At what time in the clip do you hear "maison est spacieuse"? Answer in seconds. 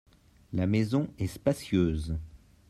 0.65-2.17